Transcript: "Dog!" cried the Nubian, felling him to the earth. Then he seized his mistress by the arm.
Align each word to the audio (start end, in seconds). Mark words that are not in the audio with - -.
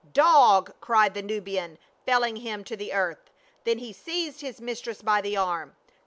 "Dog!" 0.13 0.73
cried 0.81 1.13
the 1.13 1.21
Nubian, 1.21 1.77
felling 2.07 2.37
him 2.37 2.63
to 2.63 2.75
the 2.75 2.91
earth. 2.91 3.29
Then 3.65 3.77
he 3.77 3.93
seized 3.93 4.41
his 4.41 4.59
mistress 4.59 5.03
by 5.03 5.21
the 5.21 5.37
arm. 5.37 5.75